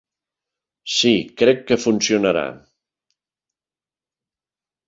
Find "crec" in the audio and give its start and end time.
1.43-1.61